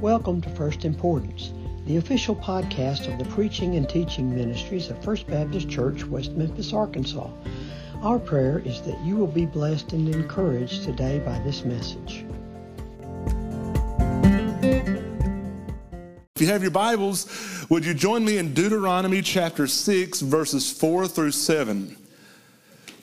[0.00, 1.52] Welcome to First Importance,
[1.84, 6.72] the official podcast of the preaching and teaching ministries of First Baptist Church, West Memphis,
[6.72, 7.28] Arkansas.
[8.00, 12.24] Our prayer is that you will be blessed and encouraged today by this message.
[16.34, 21.08] If you have your Bibles, would you join me in Deuteronomy chapter 6, verses 4
[21.08, 21.99] through 7?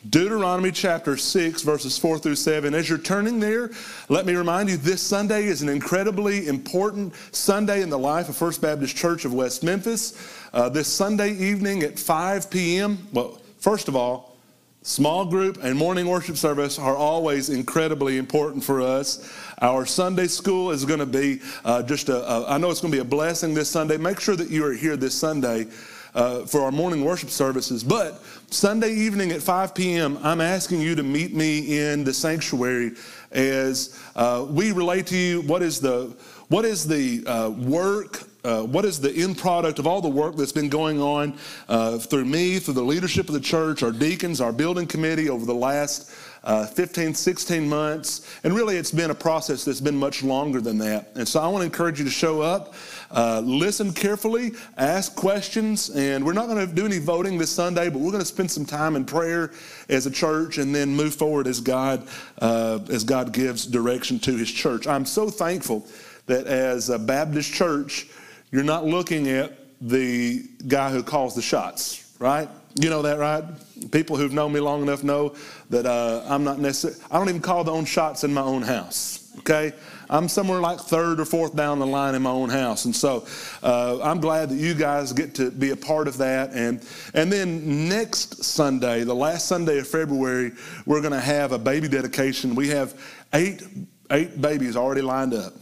[0.10, 2.74] Deuteronomy chapter 6, verses 4 through 7.
[2.74, 3.72] As you're turning there,
[4.10, 8.38] let me remind you this Sunday is an incredibly important Sunday in the life of
[8.38, 10.14] First Baptist Church of West Memphis.
[10.54, 14.38] Uh, this Sunday evening at 5 p.m., well, first of all,
[14.84, 19.34] small group and morning worship service are always incredibly important for us.
[19.62, 22.92] Our Sunday school is going to be uh, just a, a, I know it's going
[22.92, 23.98] to be a blessing this Sunday.
[23.98, 25.68] Make sure that you are here this Sunday
[26.14, 27.84] uh, for our morning worship services.
[27.84, 32.92] But Sunday evening at 5 p.m., I'm asking you to meet me in the sanctuary
[33.32, 36.16] as uh, we relate to you what is the
[36.48, 40.38] what is the uh, work uh, what is the end product of all the work
[40.38, 44.40] that's been going on uh, through me, through the leadership of the church, our deacons,
[44.40, 46.10] our building committee over the last
[46.48, 48.40] uh, 15, 16 months.
[48.46, 51.12] And really, it's been a process that's been much longer than that.
[51.16, 52.74] And so I want to encourage you to show up,
[53.12, 55.90] uh, listen carefully, ask questions.
[55.90, 58.50] And we're not going to do any voting this Sunday, but we're going to spend
[58.50, 59.52] some time in prayer
[59.90, 62.08] as a church and then move forward as God,
[62.40, 64.88] uh, as God gives direction to His church.
[64.88, 65.86] I'm so thankful
[66.28, 68.08] that as a Baptist church,
[68.52, 69.52] you're not looking at
[69.82, 72.48] the guy who calls the shots, right?
[72.80, 73.44] You know that, right?
[73.92, 75.36] People who've known me long enough know
[75.72, 78.62] that uh, I'm not necessarily, I don't even call the own shots in my own
[78.62, 79.74] house, okay?
[80.10, 82.86] I'm somewhere like third or fourth down the line in my own house.
[82.86, 83.26] And so
[83.64, 86.52] uh, I'm glad that you guys get to be a part of that.
[86.54, 90.52] And, and then next Sunday, the last Sunday of February,
[90.86, 92.54] we're going to have a baby dedication.
[92.54, 93.02] We have
[93.34, 93.64] eight,
[94.12, 95.54] eight babies already lined up.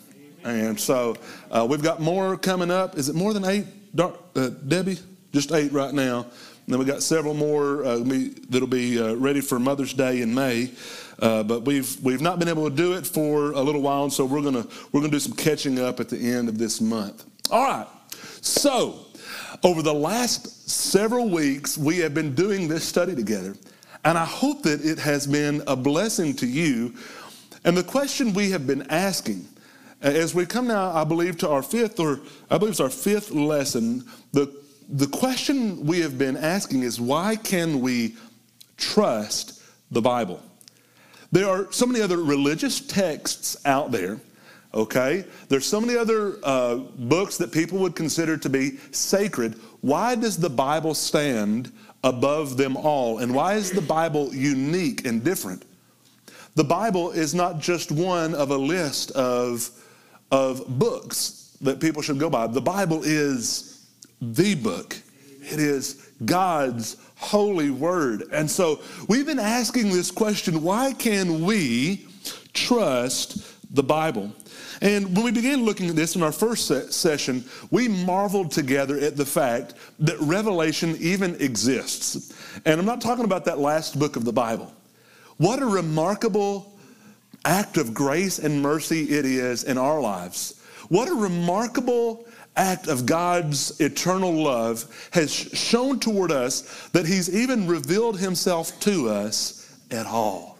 [0.44, 1.16] And so
[1.50, 2.98] uh, we've got more coming up.
[2.98, 3.66] Is it more than eight,
[3.98, 5.00] uh, Debbie?
[5.32, 6.28] Just eight right now.
[6.66, 8.00] And then we got several more uh,
[8.50, 10.72] that'll be uh, ready for Mother's Day in May.
[11.20, 14.12] Uh, but we've we've not been able to do it for a little while, and
[14.12, 17.24] so we're gonna we're gonna do some catching up at the end of this month.
[17.52, 17.88] All right.
[18.42, 19.06] So
[19.64, 23.56] over the last several weeks, we have been doing this study together,
[24.04, 26.94] and I hope that it has been a blessing to you.
[27.64, 29.48] And the question we have been asking
[30.02, 33.32] as we come now, I believe, to our fifth, or I believe it's our fifth
[33.32, 34.04] lesson,
[34.34, 34.54] the,
[34.90, 38.16] the question we have been asking is why can we
[38.78, 40.42] trust the Bible?
[41.32, 44.20] There are so many other religious texts out there,
[44.74, 45.26] okay?
[45.50, 49.60] There's so many other uh, books that people would consider to be sacred.
[49.82, 51.72] Why does the Bible stand
[52.04, 53.20] above them all?
[53.20, 55.66] And why is the Bible unique and different?
[56.56, 59.70] The Bible is not just one of a list of
[60.32, 62.48] of books that people should go by.
[62.48, 63.75] The Bible is
[64.22, 64.96] the book,
[65.42, 68.24] it is God's holy word.
[68.32, 72.08] And so we've been asking this question why can we
[72.54, 74.32] trust the Bible?
[74.82, 79.00] And when we began looking at this in our first se- session, we marveled together
[79.00, 82.34] at the fact that Revelation even exists.
[82.66, 84.74] And I'm not talking about that last book of the Bible.
[85.38, 86.78] What a remarkable
[87.46, 90.62] act of grace and mercy it is in our lives.
[90.90, 97.68] What a remarkable act of God's eternal love has shown toward us that He's even
[97.68, 100.58] revealed Himself to us at all.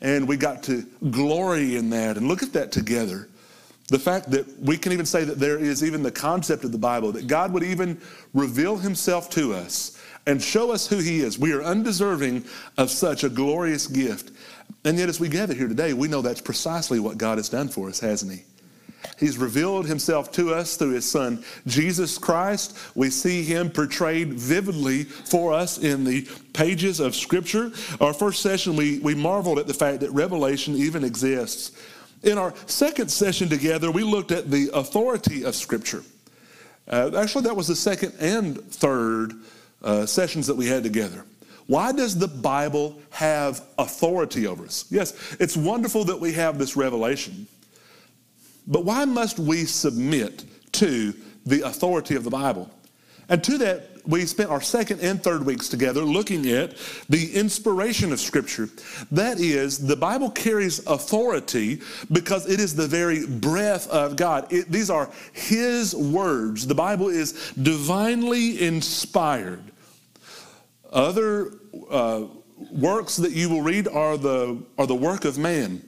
[0.00, 3.28] And we got to glory in that and look at that together.
[3.88, 6.78] The fact that we can even say that there is even the concept of the
[6.78, 8.00] Bible, that God would even
[8.34, 11.38] reveal Himself to us and show us who He is.
[11.38, 12.44] We are undeserving
[12.78, 14.32] of such a glorious gift.
[14.84, 17.68] And yet, as we gather here today, we know that's precisely what God has done
[17.68, 18.42] for us, hasn't He?
[19.18, 22.76] He's revealed himself to us through his son, Jesus Christ.
[22.94, 27.70] We see him portrayed vividly for us in the pages of Scripture.
[28.00, 31.72] Our first session, we, we marveled at the fact that Revelation even exists.
[32.22, 36.02] In our second session together, we looked at the authority of Scripture.
[36.88, 39.34] Uh, actually, that was the second and third
[39.82, 41.24] uh, sessions that we had together.
[41.66, 44.84] Why does the Bible have authority over us?
[44.88, 47.46] Yes, it's wonderful that we have this revelation,
[48.66, 51.14] but why must we submit to
[51.44, 52.70] the authority of the Bible?
[53.28, 56.76] And to that, we spent our second and third weeks together looking at
[57.08, 58.68] the inspiration of Scripture.
[59.10, 61.80] That is, the Bible carries authority
[62.12, 64.52] because it is the very breath of God.
[64.52, 66.66] It, these are His words.
[66.66, 69.72] The Bible is divinely inspired.
[70.92, 71.54] Other
[71.90, 72.26] uh,
[72.72, 75.82] works that you will read are the, are the work of man.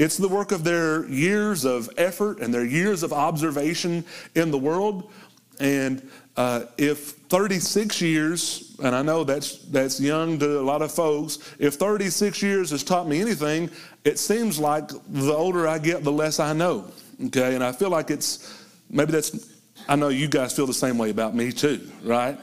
[0.00, 4.02] It's the work of their years of effort and their years of observation
[4.34, 5.12] in the world.
[5.60, 6.08] And
[6.38, 6.98] uh, if
[7.28, 12.42] 36 years, and I know that's, that's young to a lot of folks, if 36
[12.42, 13.68] years has taught me anything,
[14.02, 16.90] it seems like the older I get, the less I know.
[17.26, 19.52] Okay, and I feel like it's maybe that's,
[19.86, 22.38] I know you guys feel the same way about me too, right?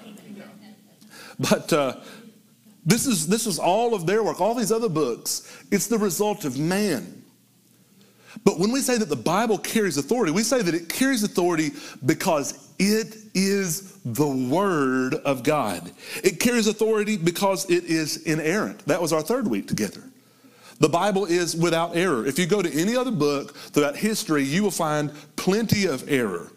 [1.40, 1.96] But uh,
[2.86, 5.52] this, is, this is all of their work, all these other books.
[5.72, 7.17] It's the result of man.
[8.44, 11.72] But when we say that the Bible carries authority, we say that it carries authority
[12.06, 15.92] because it is the Word of God.
[16.24, 18.86] It carries authority because it is inerrant.
[18.86, 20.04] That was our third week together.
[20.80, 22.26] The Bible is without error.
[22.26, 26.52] If you go to any other book throughout history, you will find plenty of error.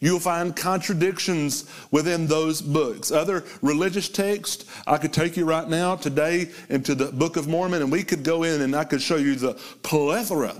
[0.00, 3.10] You'll find contradictions within those books.
[3.10, 7.82] Other religious texts, I could take you right now today into the Book of Mormon,
[7.82, 10.54] and we could go in and I could show you the plethora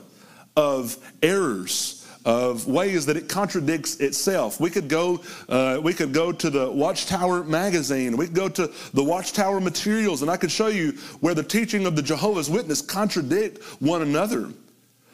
[0.56, 4.58] of errors of ways that it contradicts itself.
[4.58, 8.16] We could go, uh, we could go to the Watchtower magazine.
[8.16, 11.86] We could go to the Watchtower materials, and I could show you where the teaching
[11.86, 14.50] of the Jehovah's Witness contradict one another.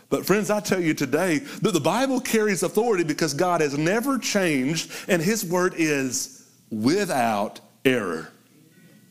[0.09, 4.19] But friends, I tell you today that the Bible carries authority because God has never
[4.19, 8.31] changed, and His word is without error.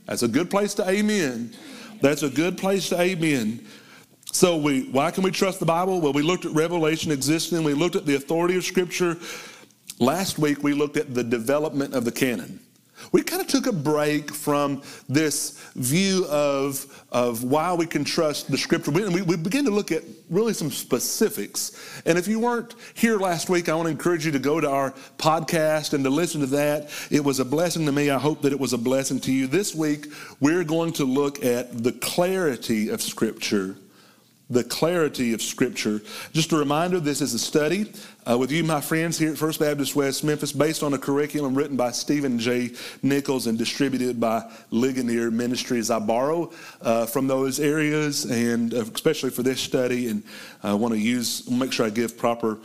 [0.07, 1.53] That's a good place to amen.
[2.01, 3.63] That's a good place to amen.
[4.31, 5.99] So we, why can we trust the Bible?
[5.99, 7.63] Well, we looked at Revelation existing.
[7.63, 9.17] We looked at the authority of Scripture.
[9.99, 12.59] Last week, we looked at the development of the canon.
[13.11, 18.49] We kind of took a break from this view of, of why we can trust
[18.49, 18.91] the scripture.
[18.91, 22.01] We, we began to look at really some specifics.
[22.05, 24.69] And if you weren't here last week, I want to encourage you to go to
[24.69, 26.89] our podcast and to listen to that.
[27.09, 28.11] It was a blessing to me.
[28.11, 29.47] I hope that it was a blessing to you.
[29.47, 30.07] This week,
[30.39, 33.77] we're going to look at the clarity of scripture
[34.51, 36.01] the clarity of Scripture.
[36.33, 37.91] Just a reminder this is a study
[38.29, 41.55] uh, with you, my friends, here at First Baptist West Memphis, based on a curriculum
[41.55, 42.71] written by Stephen J.
[43.01, 45.89] Nichols and distributed by Ligonier Ministries.
[45.89, 46.51] I borrow
[46.81, 50.21] uh, from those areas, and uh, especially for this study, and
[50.61, 52.59] I want to use, make sure I give proper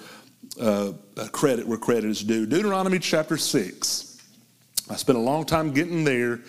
[0.61, 0.93] uh,
[1.33, 2.47] credit where credit is due.
[2.47, 4.21] Deuteronomy chapter 6.
[4.91, 6.41] I spent a long time getting there.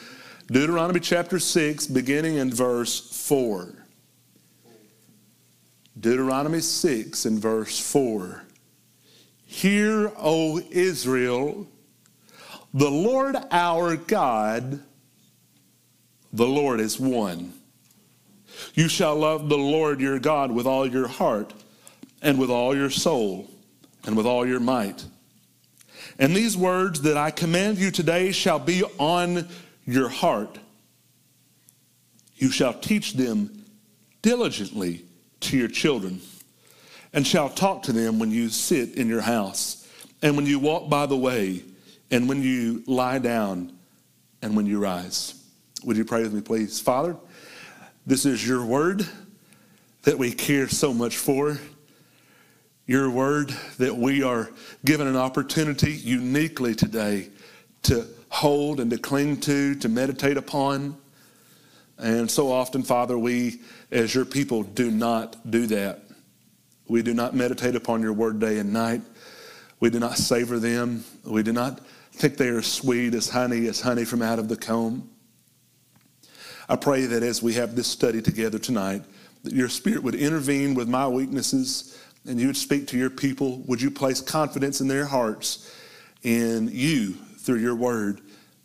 [0.48, 3.87] Deuteronomy chapter 6, beginning in verse 4.
[6.00, 8.44] Deuteronomy 6 and verse 4.
[9.46, 11.68] Hear, O Israel,
[12.74, 14.80] the Lord our God,
[16.32, 17.54] the Lord is one.
[18.76, 21.54] You shall love the Lord your God with all your heart,
[22.22, 23.50] and with all your soul,
[24.06, 25.06] and with all your might.
[26.20, 29.48] And these words that I command you today shall be on
[29.86, 30.60] your heart.
[32.36, 33.64] You shall teach them
[34.22, 35.07] diligently
[35.42, 36.22] to your children,
[37.14, 39.88] and shall talk to them when you sit in your house,
[40.22, 41.64] and when you walk by the way,
[42.12, 43.74] and when you lie down,
[44.42, 45.44] and when you rise.
[45.84, 46.80] Would you pray with me, please?
[46.80, 47.16] Father,
[48.06, 49.08] this is your word
[50.04, 51.58] that we care so much for.
[52.86, 53.50] Your word
[53.80, 54.50] that we are
[54.86, 57.30] given an opportunity uniquely today
[57.84, 60.98] to hold and to cling to, to meditate upon.
[61.98, 63.60] And so often, Father, we
[63.92, 66.02] as your people do not do that.
[66.88, 69.02] We do not meditate upon your word day and night.
[69.80, 71.04] We do not savor them.
[71.24, 71.82] We do not
[72.14, 75.10] think they are sweet as honey, as honey from out of the comb.
[76.70, 79.04] I pray that as we have this study together tonight,
[79.44, 83.60] that your spirit would intervene with my weaknesses and you would speak to your people.
[83.68, 85.74] Would you place confidence in their hearts
[86.24, 88.22] in you through your word?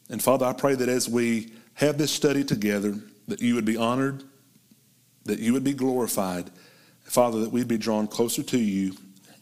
[0.08, 2.96] And Father, I pray that as we have this study together,
[3.28, 4.24] that you would be honored,
[5.24, 6.50] that you would be glorified.
[7.04, 8.94] Father, that we'd be drawn closer to you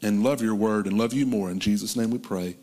[0.03, 1.51] and love your word and love you more.
[1.51, 2.57] In Jesus' name we pray.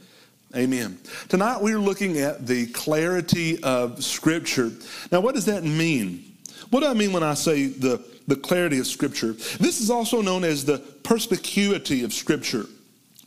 [0.56, 0.98] Amen.
[1.28, 4.72] Tonight we're looking at the clarity of Scripture.
[5.12, 6.38] Now, what does that mean?
[6.70, 9.34] What do I mean when I say the, the clarity of Scripture?
[9.34, 12.66] This is also known as the perspicuity of Scripture.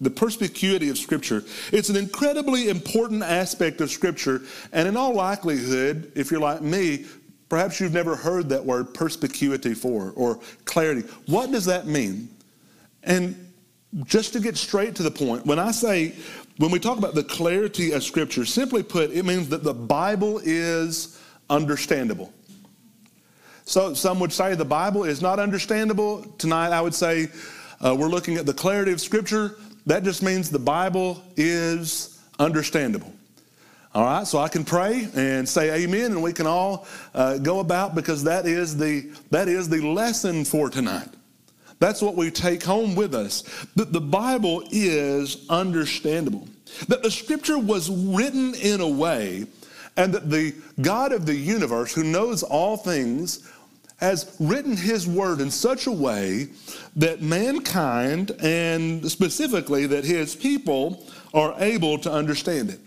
[0.00, 1.44] The perspicuity of Scripture.
[1.72, 4.40] It's an incredibly important aspect of Scripture,
[4.72, 7.04] and in all likelihood, if you're like me,
[7.50, 11.02] Perhaps you've never heard that word perspicuity for or clarity.
[11.26, 12.30] What does that mean?
[13.02, 13.52] And
[14.04, 16.14] just to get straight to the point, when I say,
[16.58, 20.40] when we talk about the clarity of Scripture, simply put, it means that the Bible
[20.44, 22.32] is understandable.
[23.64, 26.22] So some would say the Bible is not understandable.
[26.38, 27.28] Tonight, I would say
[27.80, 29.56] uh, we're looking at the clarity of Scripture.
[29.86, 33.12] That just means the Bible is understandable.
[33.92, 37.58] All right, so I can pray and say amen, and we can all uh, go
[37.58, 41.08] about because that is the that is the lesson for tonight.
[41.80, 43.42] That's what we take home with us.
[43.74, 46.46] That the Bible is understandable.
[46.86, 49.46] That the scripture was written in a way,
[49.96, 53.50] and that the God of the universe, who knows all things,
[53.96, 56.50] has written his word in such a way
[56.94, 61.04] that mankind, and specifically that his people,
[61.34, 62.78] are able to understand it.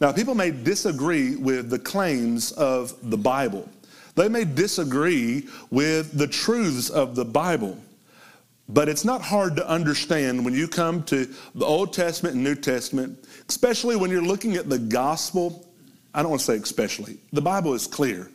[0.00, 3.68] Now, people may disagree with the claims of the Bible.
[4.16, 7.78] They may disagree with the truths of the Bible.
[8.68, 12.54] But it's not hard to understand when you come to the Old Testament and New
[12.54, 15.68] Testament, especially when you're looking at the gospel.
[16.14, 18.30] I don't want to say especially, the Bible is clear.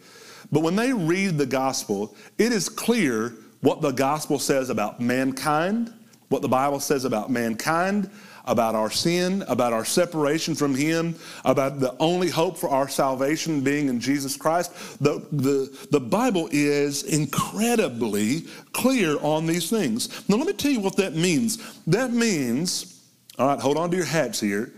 [0.52, 5.94] But when they read the gospel, it is clear what the gospel says about mankind,
[6.30, 8.10] what the Bible says about mankind,
[8.50, 11.16] about our sin, about our separation from Him,
[11.46, 14.74] about the only hope for our salvation being in Jesus Christ.
[15.02, 18.42] The, the, the Bible is incredibly
[18.74, 20.28] clear on these things.
[20.28, 21.80] Now, let me tell you what that means.
[21.86, 23.02] That means,
[23.38, 24.74] all right, hold on to your hats here.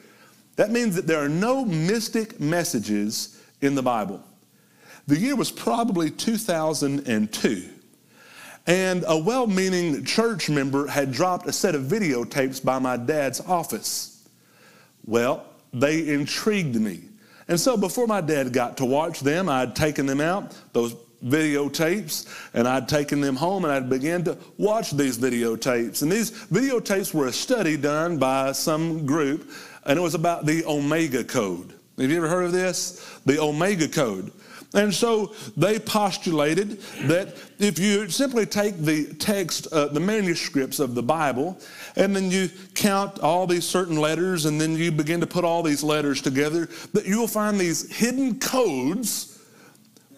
[0.58, 4.22] That means that there are no mystic messages in the Bible.
[5.08, 7.70] The year was probably 2002.
[8.68, 13.40] And a well meaning church member had dropped a set of videotapes by my dad's
[13.42, 14.28] office.
[15.06, 17.02] Well, they intrigued me.
[17.48, 22.28] And so before my dad got to watch them, I'd taken them out, those videotapes,
[22.54, 26.02] and I'd taken them home and I'd began to watch these videotapes.
[26.02, 29.50] And these videotapes were a study done by some group,
[29.86, 31.74] and it was about the Omega Code.
[31.98, 33.20] Have you ever heard of this?
[33.26, 34.32] The Omega Code.
[34.74, 40.96] And so they postulated that if you simply take the text, uh, the manuscripts of
[40.96, 41.58] the Bible,
[41.98, 45.62] and then you count all these certain letters, and then you begin to put all
[45.62, 49.40] these letters together, that you will find these hidden codes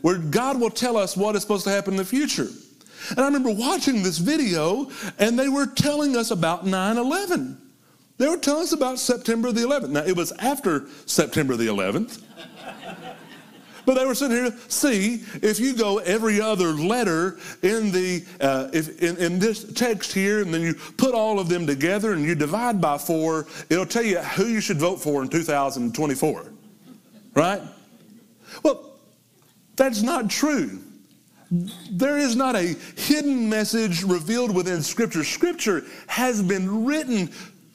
[0.01, 2.49] where God will tell us what is supposed to happen in the future.
[3.09, 7.57] And I remember watching this video, and they were telling us about 9 11.
[8.17, 9.89] They were telling us about September the 11th.
[9.89, 12.21] Now, it was after September the 11th.
[13.85, 18.69] But they were sitting here, see, if you go every other letter in the uh,
[18.73, 22.23] if in, in this text here, and then you put all of them together and
[22.23, 26.45] you divide by four, it'll tell you who you should vote for in 2024.
[27.35, 27.61] Right?
[28.63, 28.91] Well,
[29.75, 30.79] that's not true.
[31.91, 35.23] There is not a hidden message revealed within Scripture.
[35.23, 37.29] Scripture has been written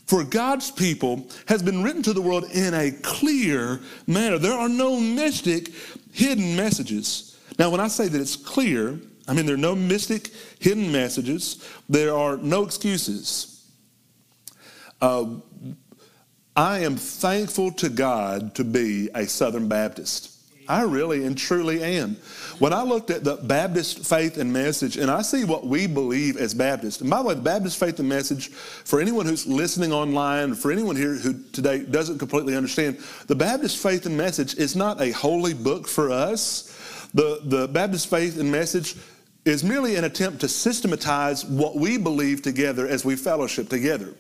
[0.09, 4.39] for God's people has been written to the world in a clear manner.
[4.39, 5.71] There are no mystic
[6.19, 7.39] hidden messages.
[7.61, 8.99] Now, when I say that it's clear,
[9.29, 13.71] I mean there are no mystic hidden messages, there are no excuses.
[15.01, 15.37] Uh,
[16.57, 20.38] I am thankful to God to be a Southern Baptist.
[20.69, 22.17] I really and truly am.
[22.59, 26.37] When I looked at the Baptist faith and message, and I see what we believe
[26.37, 29.93] as Baptists, and by the way, the Baptist faith and message, for anyone who's listening
[29.93, 32.99] online, for anyone here who today doesn't completely understand,
[33.29, 36.75] the Baptist faith and message is not a holy book for us.
[37.15, 38.97] The, the Baptist faith and message
[39.47, 44.15] is merely an attempt to systematize what we believe together as we fellowship together.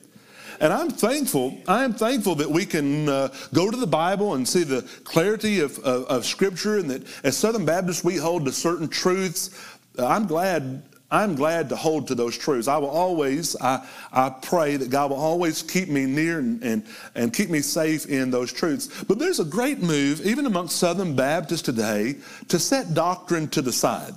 [0.61, 4.49] And I'm thankful, I am thankful that we can uh, go to the Bible and
[4.49, 8.53] see the clarity of, of, of, Scripture and that as Southern Baptists we hold to
[8.53, 9.51] certain truths.
[9.97, 12.69] Uh, I'm glad I'm glad to hold to those truths.
[12.69, 16.87] I will always, I, I pray that God will always keep me near and, and,
[17.15, 19.05] and keep me safe in those truths.
[19.05, 22.17] But there's a great move, even amongst Southern Baptists today,
[22.49, 24.13] to set doctrine to the side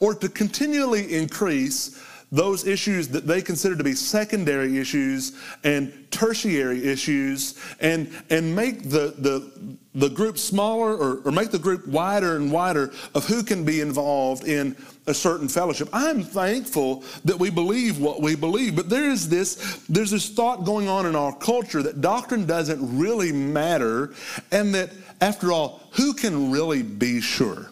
[0.00, 2.02] or to continually increase
[2.34, 8.82] those issues that they consider to be secondary issues and tertiary issues and, and make
[8.82, 13.44] the, the, the group smaller or, or make the group wider and wider of who
[13.44, 14.76] can be involved in
[15.06, 15.88] a certain fellowship.
[15.92, 20.64] I'm thankful that we believe what we believe, but there is this, there's this thought
[20.64, 24.12] going on in our culture that doctrine doesn't really matter
[24.50, 27.70] and that after all, who can really be sure,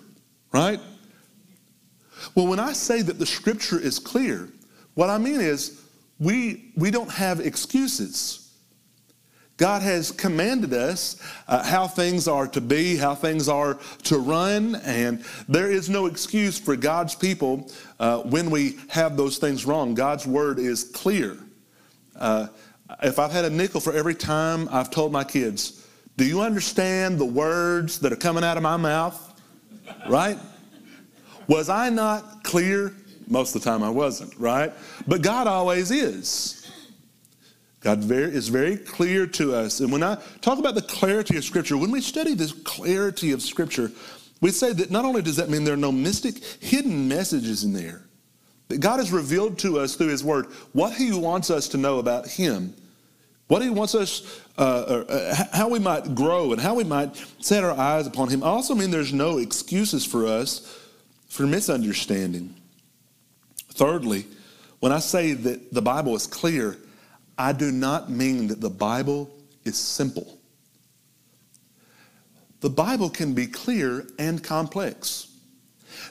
[0.52, 0.78] right?
[2.34, 4.48] Well, when I say that the scripture is clear,
[4.94, 5.82] what I mean is
[6.18, 8.42] we, we don't have excuses.
[9.56, 14.76] God has commanded us uh, how things are to be, how things are to run,
[14.76, 19.94] and there is no excuse for God's people uh, when we have those things wrong.
[19.94, 21.36] God's word is clear.
[22.18, 22.48] Uh,
[23.02, 25.86] if I've had a nickel for every time I've told my kids,
[26.16, 29.28] Do you understand the words that are coming out of my mouth?
[30.08, 30.38] Right?
[31.48, 32.94] Was I not clear?
[33.28, 34.72] Most of the time I wasn't, right?
[35.06, 36.58] But God always is.
[37.80, 39.80] God very, is very clear to us.
[39.80, 43.42] And when I talk about the clarity of Scripture, when we study this clarity of
[43.42, 43.90] Scripture,
[44.40, 47.72] we say that not only does that mean there are no mystic hidden messages in
[47.72, 48.02] there,
[48.68, 51.98] That God has revealed to us through His Word what He wants us to know
[51.98, 52.74] about Him,
[53.48, 57.64] what He wants us, uh, uh, how we might grow, and how we might set
[57.64, 58.42] our eyes upon Him.
[58.42, 60.78] I also mean there's no excuses for us
[61.32, 62.54] for misunderstanding.
[63.70, 64.26] Thirdly,
[64.80, 66.76] when I say that the Bible is clear,
[67.38, 69.30] I do not mean that the Bible
[69.64, 70.38] is simple.
[72.60, 75.28] The Bible can be clear and complex.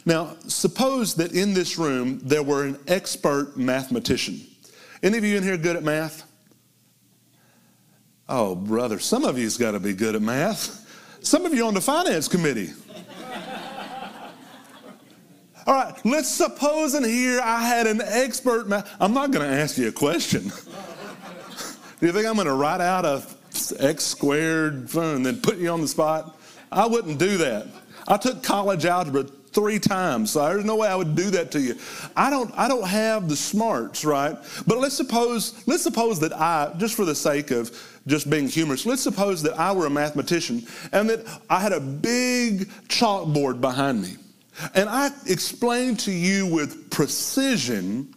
[0.08, 4.42] Now, suppose that in this room there were an expert mathematician.
[5.04, 6.24] Any of you in here good at math?
[8.28, 10.80] Oh, brother, some of you's got to be good at math.
[11.24, 12.72] Some of you on the finance committee.
[15.68, 18.90] All right, let's suppose in here I had an expert math.
[19.00, 20.44] I'm not going to ask you a question.
[22.00, 23.24] Do you think I'm going to write out a
[23.80, 26.36] x squared and then put you on the spot?
[26.72, 27.68] I wouldn't do that.
[28.08, 31.60] I took college algebra three times, so there's no way I would do that to
[31.60, 31.76] you.
[32.16, 34.36] I don't, I don't have the smarts, right?
[34.66, 37.72] But let's suppose, let's suppose that I, just for the sake of
[38.08, 41.80] just being humorous, let's suppose that I were a mathematician and that I had a
[41.80, 44.16] big chalkboard behind me.
[44.76, 48.14] And I explained to you with precision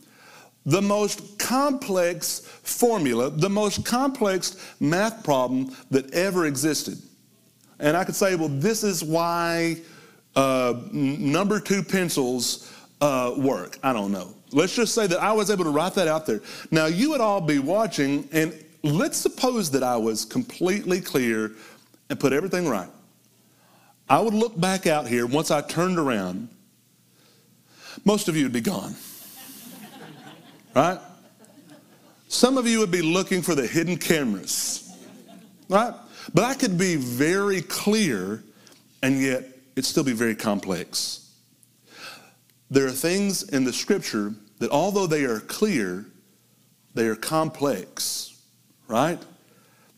[0.66, 6.98] the most complex formula, the most complex math problem that ever existed.
[7.78, 9.76] And I could say, well, this is why
[10.36, 13.78] uh, number two pencils uh, work.
[13.82, 14.34] I don't know.
[14.52, 16.40] Let's just say that I was able to write that out there.
[16.70, 21.52] Now, you would all be watching, and let's suppose that I was completely clear
[22.08, 22.88] and put everything right.
[24.08, 26.48] I would look back out here once I turned around.
[28.04, 28.94] Most of you would be gone.
[30.74, 30.98] right?
[32.28, 34.92] Some of you would be looking for the hidden cameras.
[35.68, 35.94] Right?
[36.32, 38.42] But I could be very clear
[39.02, 39.44] and yet
[39.76, 41.30] it'd still be very complex.
[42.70, 46.06] There are things in the scripture that, although they are clear,
[46.94, 48.40] they are complex,
[48.88, 49.22] right?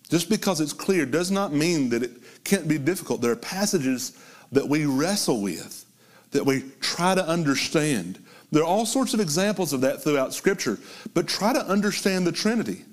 [0.08, 2.10] Just because it's clear does not mean that it
[2.46, 3.20] can't be difficult.
[3.20, 4.18] There are passages
[4.52, 5.84] that we wrestle with,
[6.30, 8.18] that we try to understand.
[8.52, 10.78] There are all sorts of examples of that throughout Scripture,
[11.12, 12.84] but try to understand the Trinity.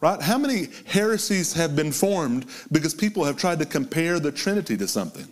[0.00, 0.20] Right?
[0.20, 4.88] How many heresies have been formed because people have tried to compare the Trinity to
[4.88, 5.26] something?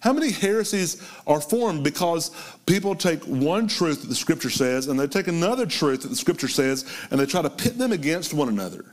[0.00, 2.32] How many heresies are formed because
[2.66, 6.16] people take one truth that the Scripture says and they take another truth that the
[6.16, 8.84] Scripture says and they try to pit them against one another?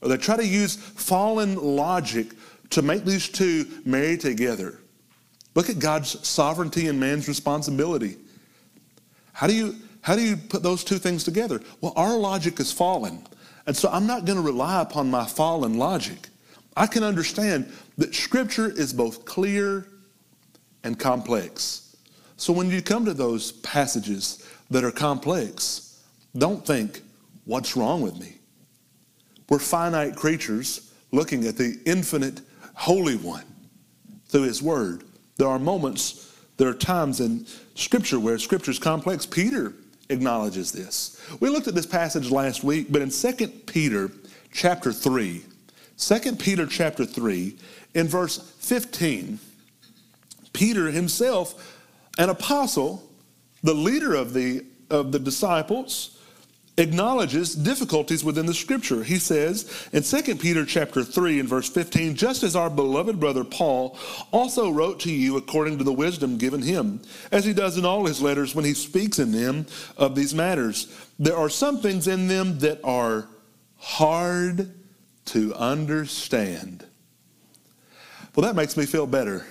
[0.00, 2.28] Or they try to use fallen logic
[2.70, 4.80] to make these two marry together.
[5.54, 8.16] Look at God's sovereignty and man's responsibility.
[9.32, 11.60] How do you, how do you put those two things together?
[11.80, 13.26] Well, our logic is fallen.
[13.66, 16.28] And so I'm not going to rely upon my fallen logic.
[16.76, 19.86] I can understand that Scripture is both clear
[20.82, 21.96] and complex.
[22.36, 26.02] So when you come to those passages that are complex,
[26.36, 27.00] don't think,
[27.44, 28.38] what's wrong with me?
[29.48, 32.40] We're finite creatures looking at the infinite
[32.74, 33.44] Holy One
[34.26, 35.04] through His Word.
[35.36, 39.26] There are moments, there are times in Scripture where Scripture is complex.
[39.26, 39.72] Peter
[40.08, 41.20] acknowledges this.
[41.40, 44.10] We looked at this passage last week, but in 2 Peter
[44.52, 45.44] chapter 3,
[45.96, 47.56] 2 Peter chapter 3,
[47.94, 49.38] in verse 15,
[50.52, 51.80] Peter himself,
[52.18, 53.08] an apostle,
[53.62, 56.13] the leader of the, of the disciples,
[56.76, 59.04] acknowledges difficulties within the scripture.
[59.04, 63.44] He says in 2 Peter chapter 3 and verse 15, just as our beloved brother
[63.44, 63.96] Paul
[64.32, 68.06] also wrote to you according to the wisdom given him, as he does in all
[68.06, 70.92] his letters when he speaks in them of these matters.
[71.18, 73.28] There are some things in them that are
[73.76, 74.74] hard
[75.26, 76.84] to understand.
[78.34, 79.46] Well, that makes me feel better.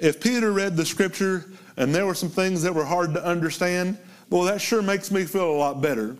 [0.00, 1.44] If Peter read the scripture
[1.76, 3.98] and there were some things that were hard to understand,
[4.30, 6.16] well, that sure makes me feel a lot better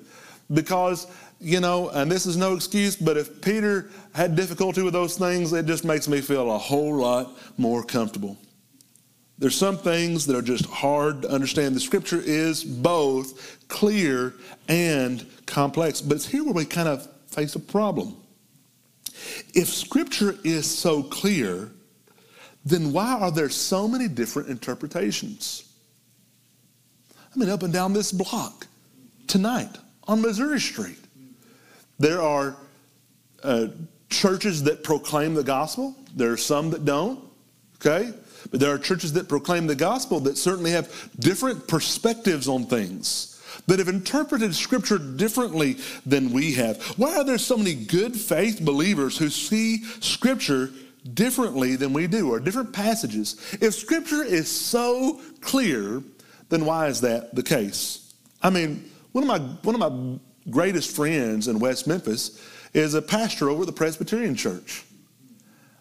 [0.52, 1.06] because,
[1.40, 5.52] you know, and this is no excuse, but if Peter had difficulty with those things,
[5.52, 8.36] it just makes me feel a whole lot more comfortable.
[9.38, 11.76] There's some things that are just hard to understand.
[11.76, 14.34] The scripture is both clear
[14.68, 18.16] and complex, but it's here where we kind of face a problem.
[19.54, 21.70] If scripture is so clear,
[22.64, 25.67] then why are there so many different interpretations?
[27.40, 28.66] Up and down this block
[29.26, 30.98] tonight on Missouri Street.
[31.98, 32.56] There are
[33.42, 33.68] uh,
[34.10, 37.20] churches that proclaim the gospel, there are some that don't,
[37.76, 38.12] okay?
[38.50, 43.40] But there are churches that proclaim the gospel that certainly have different perspectives on things
[43.66, 46.82] that have interpreted Scripture differently than we have.
[46.98, 50.70] Why are there so many good faith believers who see Scripture
[51.14, 53.36] differently than we do, or different passages?
[53.60, 56.02] If Scripture is so clear,
[56.48, 58.14] then why is that the case?
[58.42, 60.18] I mean, one of my, one of my
[60.50, 64.84] greatest friends in West Memphis is a pastor over at the Presbyterian Church.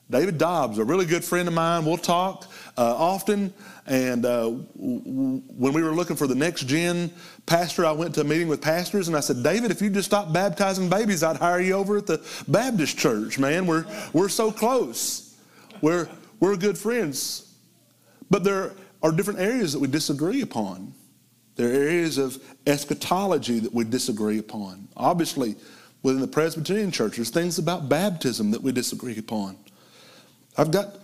[0.10, 1.84] David Dobbs, a really good friend of mine.
[1.84, 3.54] We'll talk uh, often.
[3.88, 7.12] And uh, w- when we were looking for the next gen
[7.46, 10.08] pastor, I went to a meeting with pastors and I said, David, if you just
[10.08, 13.68] stop baptizing babies, I'd hire you over at the Baptist church, man.
[13.68, 15.36] We're, we're so close.
[15.82, 16.08] We're,
[16.40, 17.54] we're good friends.
[18.30, 20.94] But there are different areas that we disagree upon.
[21.56, 24.88] There are areas of eschatology that we disagree upon.
[24.96, 25.56] Obviously,
[26.04, 29.58] within the Presbyterian church, there's things about baptism that we disagree upon.
[30.58, 30.98] I've got,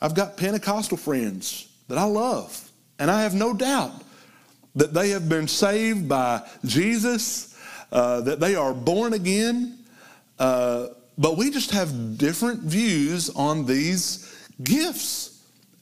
[0.00, 4.02] I've got Pentecostal friends that I love, and I have no doubt
[4.74, 7.56] that they have been saved by Jesus,
[7.92, 9.78] uh, that they are born again.
[10.38, 14.32] Uh, but we just have different views on these
[14.62, 15.29] gifts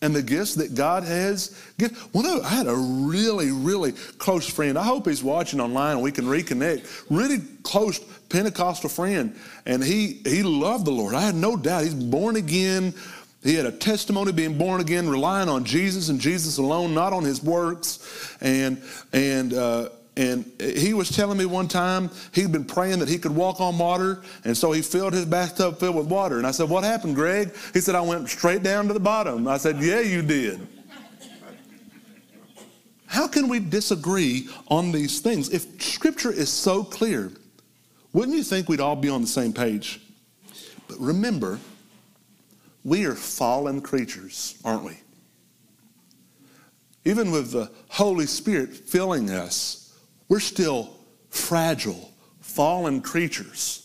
[0.01, 1.97] and the gifts that God has given.
[2.13, 4.79] Well, I had a really, really close friend.
[4.79, 7.07] I hope he's watching online and we can reconnect.
[7.11, 9.35] Really close Pentecostal friend,
[9.67, 11.15] and he he loved the Lord.
[11.15, 12.95] I had no doubt he's born again.
[13.43, 17.25] He had a testimony being born again, relying on Jesus and Jesus alone, not on
[17.25, 18.37] his works.
[18.41, 18.83] And
[19.13, 23.35] and uh, and he was telling me one time he'd been praying that he could
[23.35, 26.39] walk on water, and so he filled his bathtub filled with water.
[26.39, 29.47] And I said, "What happened, Greg?" He said, "I went straight down to the bottom."
[29.47, 30.67] I said, "Yeah, you did."
[33.07, 37.33] How can we disagree on these things if Scripture is so clear?
[38.13, 40.01] Wouldn't you think we'd all be on the same page?
[40.89, 41.59] But remember,
[42.85, 44.97] we are fallen creatures, aren't we?
[47.05, 49.88] Even with the Holy Spirit filling us,
[50.29, 50.97] we're still
[51.31, 53.85] fragile, fallen creatures.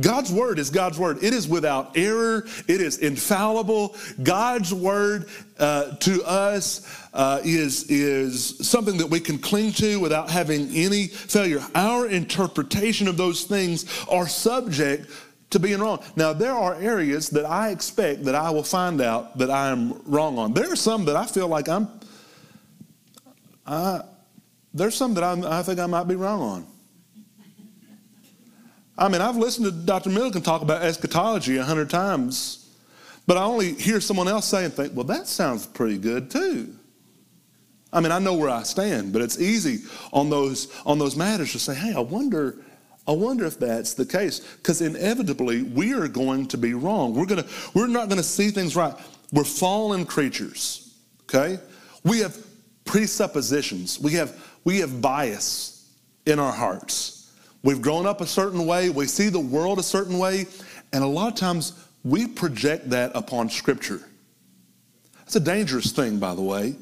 [0.00, 1.18] God's word is God's word.
[1.24, 2.46] It is without error.
[2.68, 3.96] It is infallible.
[4.22, 10.30] God's word uh, to us uh, is, is something that we can cling to without
[10.30, 11.60] having any failure.
[11.74, 15.10] Our interpretation of those things are subject
[15.50, 16.04] to being wrong.
[16.14, 20.00] Now, there are areas that I expect that I will find out that I am
[20.04, 20.54] wrong on.
[20.54, 21.88] There are some that I feel like I'm,
[23.66, 24.02] I,
[24.74, 26.66] there's some that I'm, I think I might be wrong on.
[28.96, 30.10] I mean, I've listened to Dr.
[30.10, 32.68] Milliken talk about eschatology a hundred times,
[33.26, 36.74] but I only hear someone else say and think, well, that sounds pretty good too.
[37.92, 41.52] I mean, I know where I stand, but it's easy on those on those matters
[41.52, 42.56] to say, hey, I wonder,
[43.06, 44.40] I wonder if that's the case.
[44.40, 47.14] Because inevitably we are going to be wrong.
[47.14, 48.94] We're gonna, we're not gonna see things right.
[49.32, 50.96] We're fallen creatures.
[51.22, 51.58] Okay?
[52.04, 52.36] We have
[52.84, 54.00] presuppositions.
[54.00, 54.36] We have
[54.68, 55.88] we have bias
[56.26, 57.32] in our hearts.
[57.62, 60.44] We've grown up a certain way, we see the world a certain way,
[60.92, 61.72] and a lot of times
[62.04, 64.02] we project that upon Scripture.
[65.20, 66.76] That's a dangerous thing, by the way.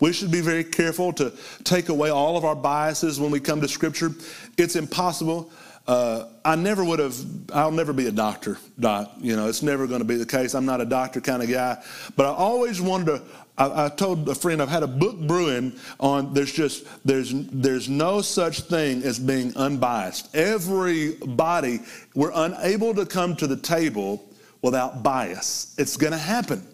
[0.00, 3.60] We should be very careful to take away all of our biases when we come
[3.60, 4.10] to Scripture.
[4.56, 5.52] It's impossible.
[5.88, 7.16] Uh, I never would have,
[7.50, 9.14] I'll never be a doctor, Dot.
[9.20, 10.54] You know, it's never going to be the case.
[10.54, 11.82] I'm not a doctor kind of guy.
[12.14, 13.22] But I always wanted to,
[13.56, 17.88] I, I, told a friend I've had a book brewing on there's just there's there's
[17.88, 20.36] no such thing as being unbiased.
[20.36, 21.80] Everybody
[22.14, 24.28] we're unable to come to the table
[24.60, 25.74] without bias.
[25.78, 26.66] It's going to happen.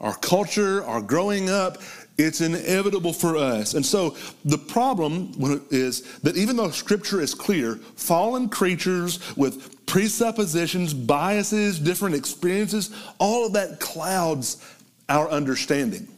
[0.00, 1.78] Our culture, our growing up,
[2.16, 3.74] it's inevitable for us.
[3.74, 5.32] And so the problem
[5.70, 13.46] is that even though scripture is clear, fallen creatures with presuppositions, biases, different experiences, all
[13.46, 14.64] of that clouds
[15.08, 16.08] our understanding.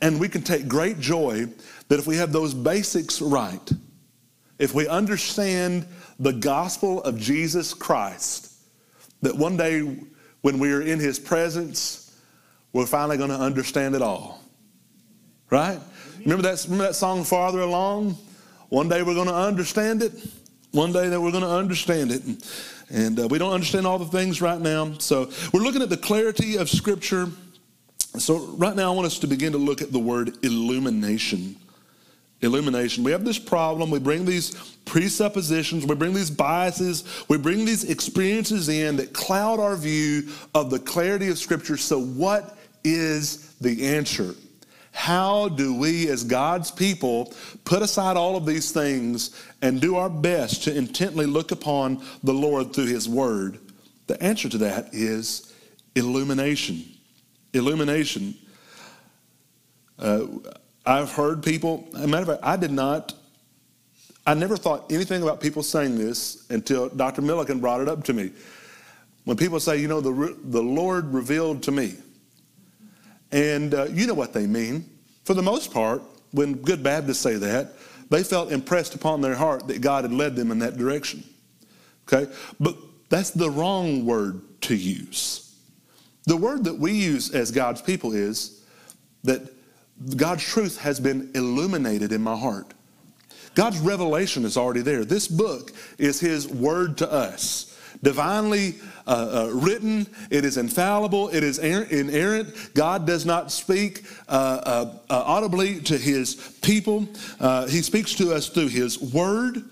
[0.00, 1.46] And we can take great joy
[1.88, 3.70] that if we have those basics right,
[4.58, 5.86] if we understand
[6.18, 8.52] the gospel of Jesus Christ,
[9.22, 9.98] that one day
[10.42, 12.18] when we are in his presence,
[12.72, 14.40] we're finally going to understand it all.
[15.50, 15.78] Right?
[16.20, 18.16] Remember that, remember that song, Farther Along?
[18.68, 20.12] One day we're going to understand it.
[20.72, 22.22] One day that we're going to understand it.
[22.90, 24.94] And, uh, we don't understand all the things right now.
[24.98, 27.28] So we're looking at the clarity of Scripture.
[28.18, 31.56] So, right now, I want us to begin to look at the word illumination.
[32.40, 33.04] Illumination.
[33.04, 33.90] We have this problem.
[33.90, 34.54] We bring these
[34.86, 40.70] presuppositions, we bring these biases, we bring these experiences in that cloud our view of
[40.70, 41.76] the clarity of Scripture.
[41.76, 44.34] So, what is the answer?
[44.96, 47.32] How do we, as God's people,
[47.64, 52.32] put aside all of these things and do our best to intently look upon the
[52.32, 53.58] Lord through His Word?
[54.06, 55.52] The answer to that is
[55.94, 56.84] illumination
[57.56, 58.34] illumination.
[59.98, 60.26] Uh,
[60.84, 63.14] I've heard people, a matter of fact, I did not,
[64.26, 67.22] I never thought anything about people saying this until Dr.
[67.22, 68.30] Milliken brought it up to me.
[69.24, 71.94] When people say, you know, the, the Lord revealed to me.
[73.32, 74.88] And uh, you know what they mean.
[75.24, 77.72] For the most part, when good Baptists say that,
[78.10, 81.24] they felt impressed upon their heart that God had led them in that direction.
[82.06, 82.32] Okay?
[82.60, 82.76] But
[83.08, 85.54] that's the wrong word to use.
[86.26, 88.64] The word that we use as God's people is
[89.24, 89.42] that
[90.16, 92.74] God's truth has been illuminated in my heart.
[93.54, 95.04] God's revelation is already there.
[95.04, 98.74] This book is His word to us divinely
[99.06, 102.74] uh, uh, written, it is infallible, it is inerrant.
[102.74, 107.08] God does not speak uh, uh, uh audibly to his people,
[107.40, 109.62] uh, he speaks to us through his word.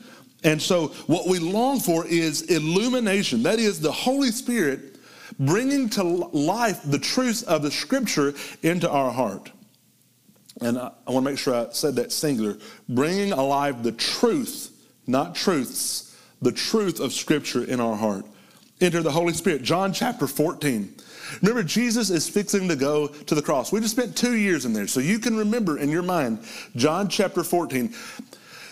[0.45, 3.43] And so, what we long for is illumination.
[3.43, 4.99] That is the Holy Spirit
[5.39, 9.51] bringing to life the truth of the scripture into our heart.
[10.61, 14.71] And I, I want to make sure I said that singular bringing alive the truth,
[15.07, 18.25] not truths, the truth of scripture in our heart.
[18.81, 19.63] Enter the Holy Spirit.
[19.63, 20.95] John chapter 14.
[21.43, 23.73] Remember, Jesus is fixing to go to the cross.
[23.73, 26.41] We just spent two years in there, so you can remember in your mind
[26.77, 27.95] John chapter 14.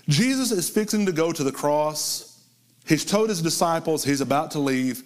[0.09, 2.45] Jesus is fixing to go to the cross.
[2.87, 5.03] He's told his disciples he's about to leave,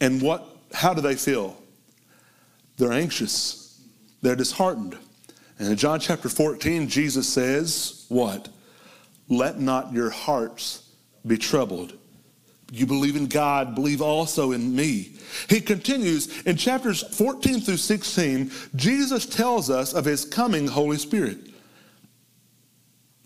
[0.00, 0.46] and what?
[0.72, 1.56] How do they feel?
[2.76, 3.80] They're anxious.
[4.22, 4.96] They're disheartened.
[5.58, 8.48] And in John chapter 14, Jesus says, What?
[9.28, 10.88] Let not your hearts
[11.26, 11.94] be troubled.
[12.72, 15.12] You believe in God, believe also in me.
[15.48, 21.38] He continues in chapters 14 through 16, Jesus tells us of his coming Holy Spirit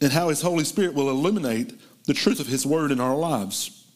[0.00, 3.86] and how his Holy Spirit will illuminate the truth of his word in our lives.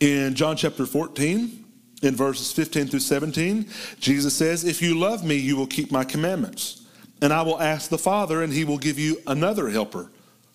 [0.00, 1.64] In John chapter 14,
[2.02, 3.68] in verses 15 through 17,
[4.00, 6.86] Jesus says, If you love me, you will keep my commandments.
[7.20, 10.10] And I will ask the Father, and he will give you another helper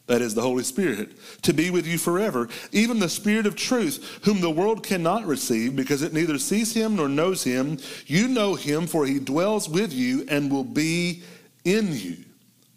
[0.08, 1.12] that is the Holy Spirit,
[1.44, 5.76] to be with you forever, even the Spirit of truth, whom the world cannot receive
[5.76, 7.78] because it neither sees him nor knows him.
[8.06, 11.24] You know him, for he dwells with you and will be
[11.66, 12.18] in you.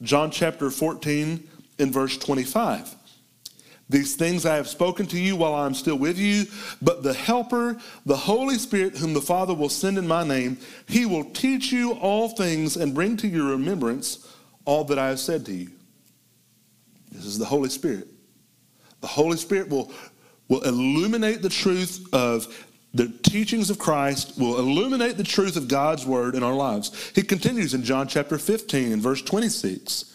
[0.02, 2.96] John chapter 14 and verse 25.
[3.88, 6.44] These things I have spoken to you while I am still with you,
[6.80, 11.06] but the Helper, the Holy Spirit, whom the Father will send in my name, he
[11.06, 14.32] will teach you all things and bring to your remembrance
[14.64, 15.70] all that I have said to you.
[17.10, 18.08] This is the Holy Spirit.
[19.00, 19.92] The Holy Spirit will,
[20.48, 26.04] will illuminate the truth of the teachings of Christ, will illuminate the truth of God's
[26.04, 27.12] word in our lives.
[27.14, 30.06] He continues in John chapter 15 and verse 26.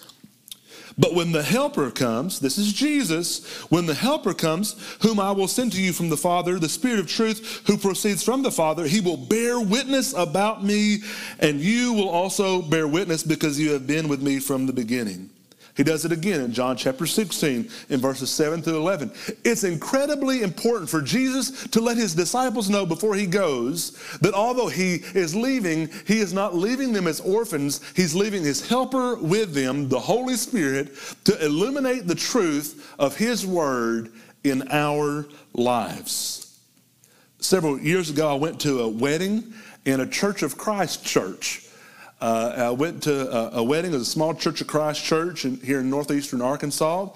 [0.98, 5.48] But when the Helper comes, this is Jesus, when the Helper comes, whom I will
[5.48, 8.88] send to you from the Father, the Spirit of truth who proceeds from the Father,
[8.88, 11.00] he will bear witness about me,
[11.40, 15.30] and you will also bear witness because you have been with me from the beginning.
[15.76, 19.12] He does it again in John chapter 16 in verses 7 through 11.
[19.44, 24.70] It's incredibly important for Jesus to let his disciples know before he goes that although
[24.70, 27.82] he is leaving, he is not leaving them as orphans.
[27.94, 33.46] He's leaving his helper with them, the Holy Spirit, to illuminate the truth of his
[33.46, 34.14] word
[34.46, 36.58] in our lives.
[37.40, 41.65] Several years ago, I went to a wedding in a Church of Christ church.
[42.26, 45.58] Uh, I went to a, a wedding of a small Church of Christ church in,
[45.58, 47.10] here in northeastern Arkansas,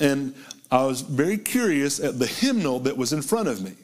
[0.00, 0.34] and
[0.70, 3.74] I was very curious at the hymnal that was in front of me.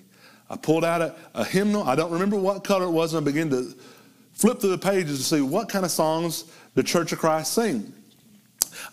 [0.48, 1.82] I pulled out a, a hymnal.
[1.82, 3.74] I don't remember what color it was, and I began to
[4.32, 7.92] flip through the pages to see what kind of songs the Church of Christ sing.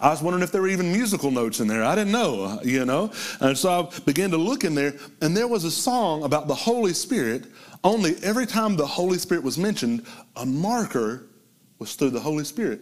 [0.02, 1.86] I was wondering if there were even musical notes in there.
[1.86, 3.14] I didn't know, you know.
[3.40, 6.56] And so I began to look in there, and there was a song about the
[6.56, 7.46] Holy Spirit.
[7.86, 11.29] Only every time the Holy Spirit was mentioned, a marker
[11.80, 12.82] was through the Holy Spirit.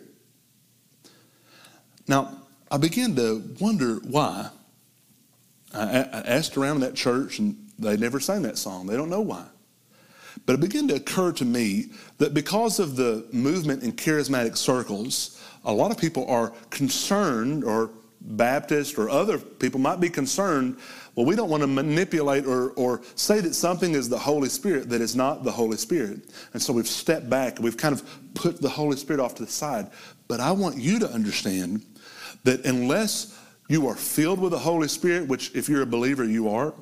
[2.07, 4.49] Now, I began to wonder why.
[5.73, 8.87] I, I asked around that church, and they never sang that song.
[8.87, 9.45] They don't know why.
[10.45, 15.41] But it began to occur to me that because of the movement in charismatic circles,
[15.65, 20.77] a lot of people are concerned, or Baptist or other people might be concerned
[21.17, 24.87] well, we don't want to manipulate or, or say that something is the Holy Spirit
[24.89, 26.19] that is not the Holy Spirit.
[26.53, 29.51] And so we've stepped back we've kind of put the Holy Spirit off to the
[29.51, 29.89] side.
[30.27, 31.83] But I want you to understand
[32.43, 33.35] that unless
[33.67, 36.75] you are filled with the Holy Spirit, which if you're a believer, you are,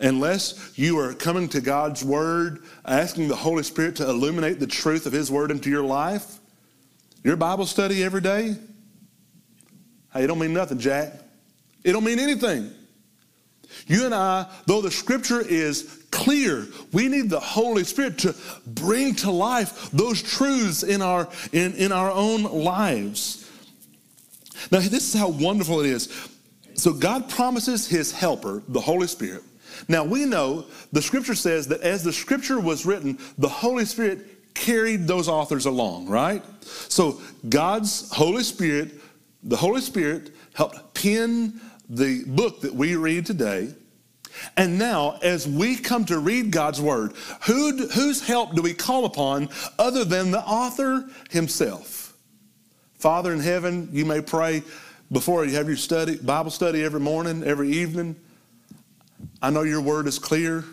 [0.00, 5.04] unless you are coming to God's Word, asking the Holy Spirit to illuminate the truth
[5.04, 6.38] of His Word into your life,
[7.22, 8.56] your Bible study every day,
[10.14, 11.12] hey, it don't mean nothing, Jack.
[11.84, 12.72] It don't mean anything.
[13.86, 18.34] You and I, though the scripture is clear, we need the Holy Spirit to
[18.66, 23.50] bring to life those truths in our, in, in our own lives.
[24.70, 26.28] Now, this is how wonderful it is.
[26.74, 29.42] So, God promises His helper, the Holy Spirit.
[29.86, 34.54] Now, we know the scripture says that as the scripture was written, the Holy Spirit
[34.54, 36.42] carried those authors along, right?
[36.88, 39.00] So God's Holy Spirit,
[39.42, 43.72] the Holy Spirit helped pen the book that we read today.
[44.56, 47.12] And now, as we come to read God's word,
[47.46, 49.48] who, whose help do we call upon
[49.78, 52.14] other than the author himself?
[52.94, 54.62] Father in heaven, you may pray
[55.10, 58.16] before you have your study, Bible study every morning, every evening.
[59.40, 60.64] I know your word is clear,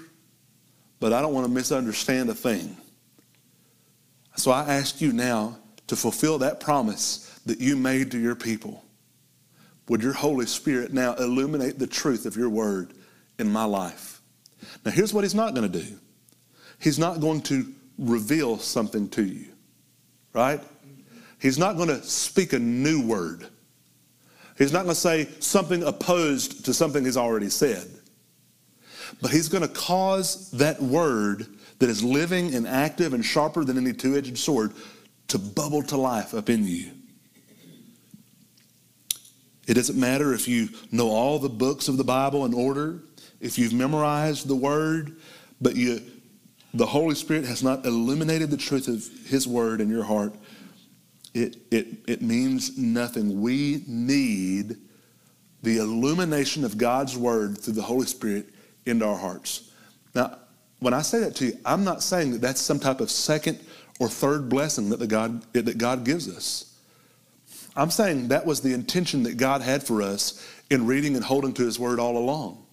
[0.99, 2.75] but I don't want to misunderstand a thing.
[4.35, 8.83] So I ask you now to fulfill that promise that you made to your people.
[9.87, 12.93] Would your Holy Spirit now illuminate the truth of your word
[13.37, 14.21] in my life?
[14.83, 15.97] Now, here's what he's not going to do
[16.79, 19.47] he's not going to reveal something to you,
[20.33, 20.61] right?
[21.39, 23.47] He's not going to speak a new word.
[24.57, 27.87] He's not going to say something opposed to something he's already said.
[29.21, 31.45] But he's going to cause that word
[31.79, 34.73] that is living and active and sharper than any two edged sword
[35.27, 36.91] to bubble to life up in you.
[39.67, 42.99] It doesn't matter if you know all the books of the Bible in order,
[43.39, 45.15] if you've memorized the word,
[45.59, 46.01] but you,
[46.73, 50.33] the Holy Spirit has not illuminated the truth of His word in your heart.
[51.33, 53.41] It, it, it means nothing.
[53.41, 54.77] We need
[55.63, 58.47] the illumination of God's word through the Holy Spirit
[58.85, 59.71] into our hearts.
[60.13, 60.37] Now,
[60.79, 63.59] when I say that to you, I'm not saying that that's some type of second
[63.99, 66.74] or third blessing that, the God, that God gives us.
[67.75, 71.53] I'm saying that was the intention that God had for us in reading and holding
[71.53, 72.65] to His Word all along.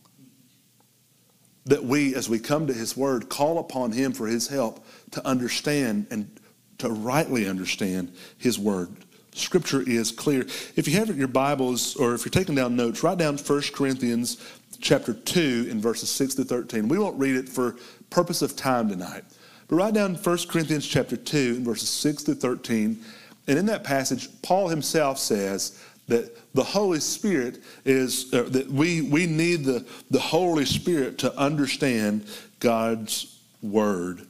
[1.67, 5.27] That we, as we come to His Word, call upon Him for His help to
[5.27, 6.41] understand and
[6.79, 9.05] to rightly understand His Word.
[9.35, 10.43] Scripture is clear.
[10.77, 14.37] If you have your Bibles or if you're taking down notes, write down 1 Corinthians
[14.81, 16.87] chapter 2 in verses 6 to 13.
[16.87, 17.77] We won't read it for
[18.11, 19.25] purpose of time tonight.
[19.69, 23.03] But write down 1 Corinthians chapter 2 in verses 6 to 13
[23.47, 29.03] and in that passage, Paul himself says that the Holy Spirit is, uh, that we,
[29.03, 32.27] we need the, the Holy Spirit to understand
[32.61, 34.27] God's Word.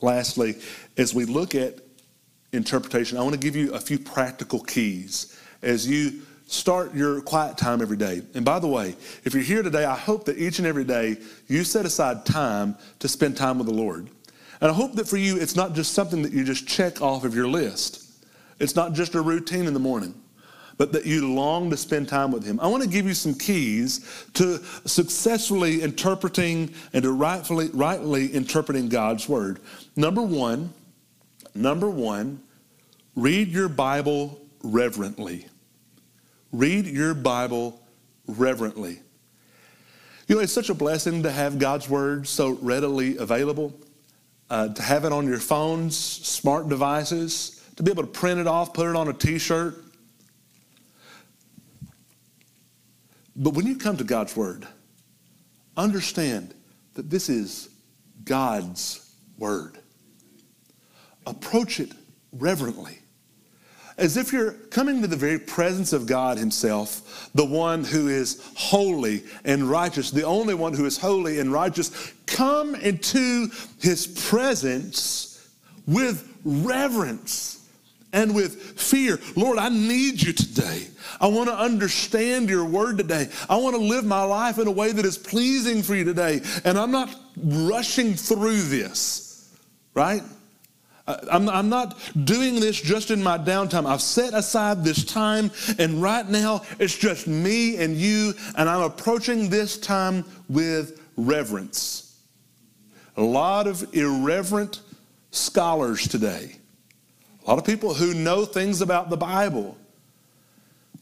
[0.00, 0.56] Lastly,
[0.96, 1.78] as we look at
[2.52, 7.56] interpretation, I want to give you a few practical keys as you start your quiet
[7.56, 8.22] time every day.
[8.34, 11.16] And by the way, if you're here today, I hope that each and every day
[11.48, 14.10] you set aside time to spend time with the Lord.
[14.60, 17.24] And I hope that for you, it's not just something that you just check off
[17.24, 18.01] of your list.
[18.62, 20.14] It's not just a routine in the morning,
[20.78, 22.60] but that you long to spend time with Him.
[22.60, 28.88] I want to give you some keys to successfully interpreting and to rightfully, rightly interpreting
[28.88, 29.58] God's Word.
[29.96, 30.72] Number one,
[31.56, 32.40] number one,
[33.16, 35.48] read your Bible reverently.
[36.52, 37.82] Read your Bible
[38.28, 39.00] reverently.
[40.28, 43.74] You know, it's such a blessing to have God's Word so readily available,
[44.50, 48.46] uh, to have it on your phones, smart devices to be able to print it
[48.46, 49.82] off, put it on a t shirt.
[53.34, 54.66] But when you come to God's Word,
[55.76, 56.54] understand
[56.94, 57.70] that this is
[58.24, 59.78] God's Word.
[61.26, 61.92] Approach it
[62.32, 62.98] reverently,
[63.96, 68.42] as if you're coming to the very presence of God Himself, the one who is
[68.54, 72.12] holy and righteous, the only one who is holy and righteous.
[72.26, 73.48] Come into
[73.80, 75.48] His presence
[75.86, 77.61] with reverence
[78.12, 79.18] and with fear.
[79.36, 80.86] Lord, I need you today.
[81.20, 83.28] I want to understand your word today.
[83.48, 86.40] I want to live my life in a way that is pleasing for you today.
[86.64, 89.56] And I'm not rushing through this,
[89.94, 90.22] right?
[91.06, 93.86] I'm, I'm, not doing this just in my downtime.
[93.86, 98.82] I've set aside this time, and right now it's just me and you, and I'm
[98.82, 102.20] approaching this time with reverence.
[103.16, 104.80] A lot of irreverent
[105.32, 106.56] scholars today
[107.44, 109.76] a lot of people who know things about the Bible,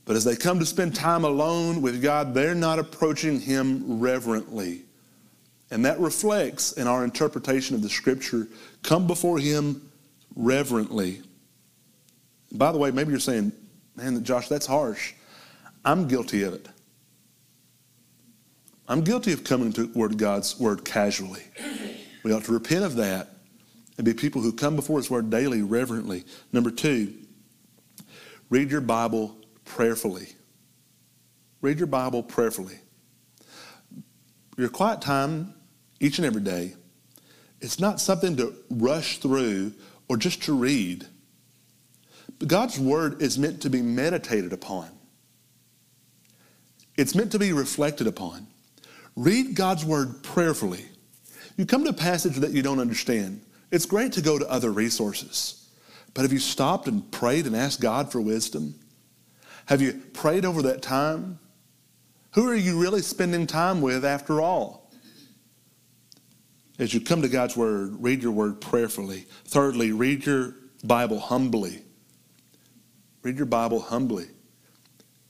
[0.05, 4.83] but as they come to spend time alone with God, they're not approaching Him reverently.
[5.70, 8.48] And that reflects in our interpretation of the Scripture.
[8.83, 9.91] Come before Him
[10.34, 11.22] reverently.
[12.53, 13.53] By the way, maybe you're saying,
[13.95, 15.12] man, Josh, that's harsh.
[15.84, 16.66] I'm guilty of it.
[18.88, 21.45] I'm guilty of coming to Word God's word casually.
[22.24, 23.28] We ought to repent of that
[24.01, 26.24] and be people who come before His Word daily reverently.
[26.55, 27.12] Number two,
[28.48, 29.36] read your Bible
[29.66, 30.28] prayerfully.
[31.61, 32.78] Read your Bible prayerfully.
[34.57, 35.53] Your quiet time
[36.01, 36.76] each and every day,
[37.61, 39.74] it's not something to rush through
[40.09, 41.07] or just to read.
[42.38, 44.88] But God's Word is meant to be meditated upon.
[46.96, 48.46] It's meant to be reflected upon.
[49.14, 50.86] Read God's Word prayerfully.
[51.59, 53.42] You come to a passage that you don't understand.
[53.71, 55.68] It's great to go to other resources.
[56.14, 58.75] But have you stopped and prayed and asked God for wisdom?
[59.66, 61.39] Have you prayed over that time?
[62.33, 64.91] Who are you really spending time with after all?
[66.79, 69.27] As you come to God's Word, read your Word prayerfully.
[69.45, 71.83] Thirdly, read your Bible humbly.
[73.23, 74.29] Read your Bible humbly.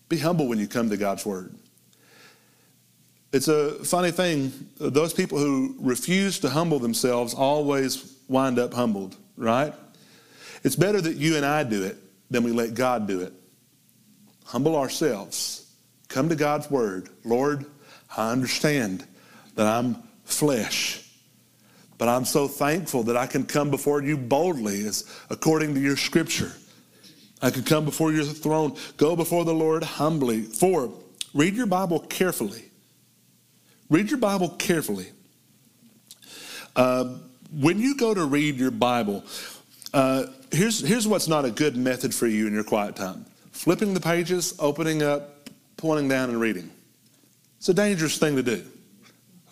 [0.08, 1.54] Be humble when you come to God's Word.
[3.32, 4.52] It's a funny thing.
[4.78, 9.74] Those people who refuse to humble themselves always wind up humbled, right?
[10.62, 11.96] It's better that you and I do it
[12.30, 13.32] than we let God do it.
[14.44, 15.70] Humble ourselves.
[16.08, 17.08] Come to God's Word.
[17.24, 17.66] Lord,
[18.16, 19.04] I understand
[19.56, 21.04] that I'm flesh,
[21.98, 25.96] but I'm so thankful that I can come before you boldly as according to your
[25.96, 26.52] scripture.
[27.42, 30.42] I can come before your throne, go before the Lord humbly.
[30.42, 30.92] Four,
[31.34, 32.64] read your Bible carefully.
[33.88, 35.08] Read your Bible carefully.
[36.76, 37.14] Uh,
[37.52, 39.24] when you go to read your Bible,
[39.92, 43.92] uh, here's, here's what's not a good method for you in your quiet time flipping
[43.92, 46.70] the pages, opening up, pointing down, and reading.
[47.58, 48.64] It's a dangerous thing to do.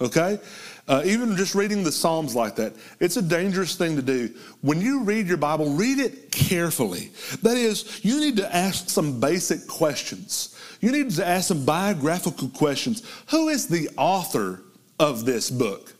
[0.00, 0.38] Okay?
[0.86, 4.32] Uh, even just reading the Psalms like that, it's a dangerous thing to do.
[4.62, 7.10] When you read your Bible, read it carefully.
[7.42, 10.58] That is, you need to ask some basic questions.
[10.80, 13.02] You need to ask some biographical questions.
[13.30, 14.62] Who is the author
[14.98, 15.94] of this book?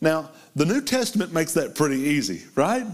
[0.00, 2.86] Now, the New Testament makes that pretty easy, right?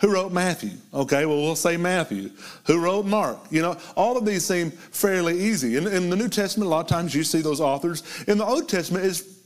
[0.00, 0.72] Who wrote Matthew?
[0.92, 2.30] Okay, well, we'll say Matthew.
[2.66, 3.38] Who wrote Mark?
[3.50, 5.76] You know, all of these seem fairly easy.
[5.76, 8.02] In, in the New Testament, a lot of times you see those authors.
[8.26, 9.38] In the Old Testament, is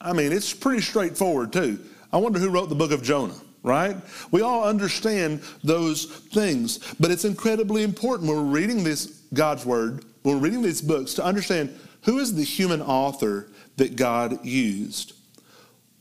[0.00, 1.78] I mean, it's pretty straightforward, too.
[2.12, 3.96] I wonder who wrote the book of Jonah, right?
[4.32, 10.04] We all understand those things, but it's incredibly important when we're reading this God's Word,
[10.22, 15.14] when we're reading these books, to understand who is the human author that God used.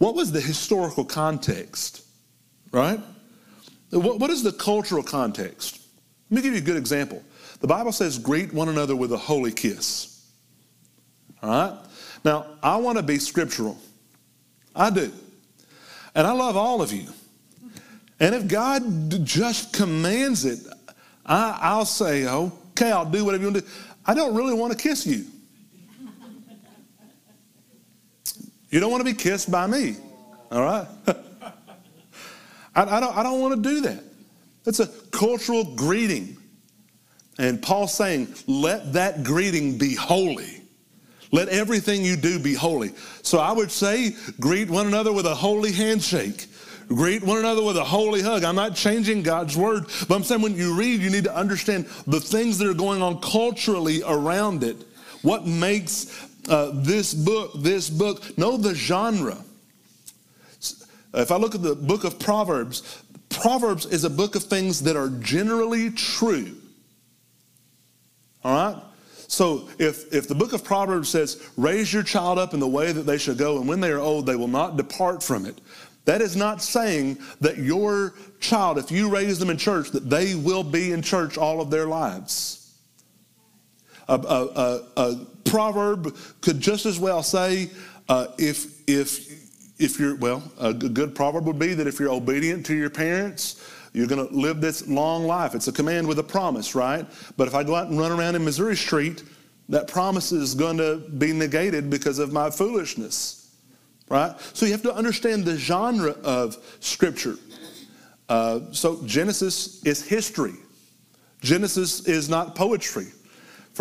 [0.01, 2.03] What was the historical context,
[2.71, 2.99] right?
[3.91, 5.79] What is the cultural context?
[6.31, 7.21] Let me give you a good example.
[7.59, 10.27] The Bible says, greet one another with a holy kiss.
[11.43, 11.77] All right?
[12.25, 13.77] Now, I want to be scriptural.
[14.75, 15.11] I do.
[16.15, 17.05] And I love all of you.
[18.19, 20.61] And if God just commands it,
[21.27, 23.73] I, will say, okay, I'll do whatever you want to do.
[24.07, 25.25] I don't really want to kiss you.
[28.71, 29.97] You don't want to be kissed by me,
[30.49, 30.87] all right?
[32.73, 34.03] I, I, don't, I don't want to do that.
[34.65, 36.37] It's a cultural greeting.
[37.37, 40.61] And Paul's saying, let that greeting be holy.
[41.31, 42.93] Let everything you do be holy.
[43.23, 46.47] So I would say, greet one another with a holy handshake.
[46.87, 48.43] Greet one another with a holy hug.
[48.43, 51.85] I'm not changing God's word, but I'm saying when you read, you need to understand
[52.05, 54.75] the things that are going on culturally around it.
[55.21, 58.37] What makes uh, this book this book?
[58.37, 59.37] Know the genre.
[61.13, 64.95] If I look at the book of Proverbs, Proverbs is a book of things that
[64.95, 66.55] are generally true.
[68.43, 68.83] All right?
[69.27, 72.91] So if, if the book of Proverbs says, raise your child up in the way
[72.91, 75.61] that they should go, and when they are old, they will not depart from it,
[76.05, 80.35] that is not saying that your child, if you raise them in church, that they
[80.35, 82.60] will be in church all of their lives.
[84.11, 87.69] A, a, a, proverb could just as well say,
[88.07, 92.65] uh, if, if, if you're, well, a good proverb would be that if you're obedient
[92.67, 95.55] to your parents, you're going to live this long life.
[95.55, 97.05] It's a command with a promise, right?
[97.37, 99.23] But if I go out and run around in Missouri Street,
[99.69, 103.55] that promise is going to be negated because of my foolishness,
[104.09, 104.35] right?
[104.53, 107.35] So you have to understand the genre of Scripture.
[108.29, 110.53] Uh, so Genesis is history.
[111.41, 113.07] Genesis is not poetry.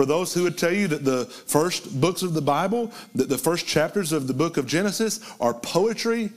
[0.01, 3.37] For those who would tell you that the first books of the Bible, that the
[3.37, 6.33] first chapters of the book of Genesis are poetry,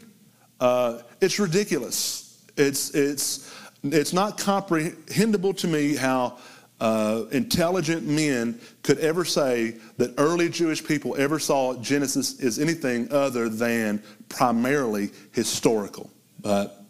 [0.59, 2.43] uh, it's ridiculous.
[2.57, 3.49] It's, it's,
[3.81, 6.39] it's not comprehensible to me how
[6.81, 13.09] uh, intelligent men could ever say that early Jewish people ever saw Genesis as anything
[13.13, 16.09] other than primarily historical.
[16.41, 16.82] But,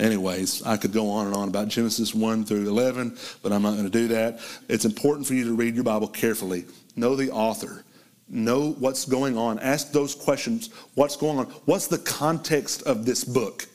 [0.00, 3.72] anyways, I could go on and on about Genesis 1 through 11, but I'm not
[3.72, 4.40] going to do that.
[4.68, 6.64] It's important for you to read your Bible carefully,
[6.96, 7.84] know the author.
[8.32, 9.58] Know what's going on.
[9.58, 10.70] Ask those questions.
[10.94, 11.46] What's going on?
[11.64, 13.66] What's the context of this book?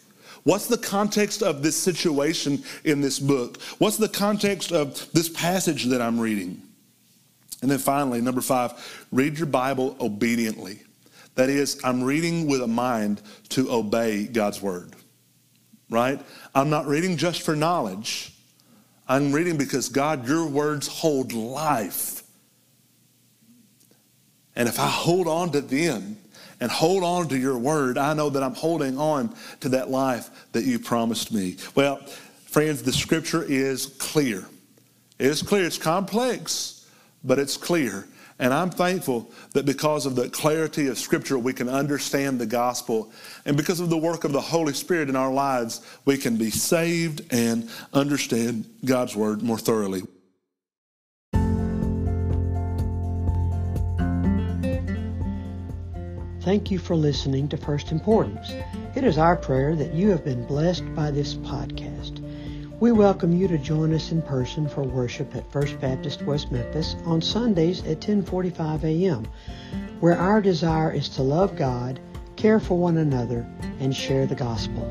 [0.43, 3.59] What's the context of this situation in this book?
[3.79, 6.61] What's the context of this passage that I'm reading?
[7.63, 10.79] And then finally, number five, read your Bible obediently.
[11.33, 14.93] That is, I'm reading with a mind to obey God's word,
[15.89, 16.19] right?
[16.53, 18.33] I'm not reading just for knowledge.
[19.07, 22.23] I'm reading because God, your words hold life.
[24.55, 26.17] And if I hold on to them
[26.59, 30.29] and hold on to your word, I know that I'm holding on to that life
[30.53, 31.57] that you promised me.
[31.75, 31.97] Well,
[32.45, 34.45] friends, the scripture is clear.
[35.19, 35.65] It is clear.
[35.65, 36.87] It's complex,
[37.23, 38.07] but it's clear.
[38.37, 43.11] And I'm thankful that because of the clarity of Scripture, we can understand the gospel.
[43.45, 46.49] And because of the work of the Holy Spirit in our lives, we can be
[46.49, 50.03] saved and understand God's Word more thoroughly.
[56.41, 58.51] Thank you for listening to First Importance.
[58.95, 62.24] It is our prayer that you have been blessed by this podcast.
[62.77, 66.97] We welcome you to join us in person for worship at First Baptist West Memphis
[67.05, 69.25] on Sundays at 10:45 a.m.,
[70.01, 72.01] where our desire is to love God,
[72.35, 73.47] care for one another,
[73.79, 74.83] and share the gospel.